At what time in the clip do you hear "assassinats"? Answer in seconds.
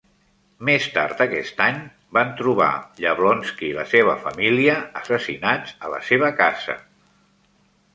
5.05-5.81